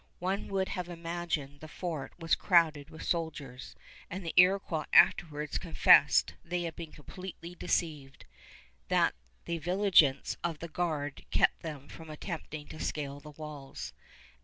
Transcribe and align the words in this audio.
One 0.17 0.47
would 0.47 0.69
have 0.69 0.89
imagined 0.89 1.59
the 1.59 1.67
fort 1.67 2.13
was 2.17 2.33
crowded 2.33 2.89
with 2.89 3.03
soldiers, 3.03 3.75
and 4.09 4.25
the 4.25 4.33
Iroquois 4.35 4.85
afterwards 4.91 5.59
confessed 5.59 6.33
they 6.43 6.63
had 6.63 6.75
been 6.75 6.91
completely 6.91 7.53
deceived; 7.53 8.25
that 8.87 9.13
the 9.45 9.59
vigilance 9.59 10.37
of 10.43 10.57
the 10.57 10.69
guard 10.69 11.23
kept 11.29 11.59
them 11.61 11.87
from 11.87 12.09
attempting 12.09 12.65
to 12.69 12.79
scale 12.79 13.19
the 13.19 13.29
walls. 13.29 13.93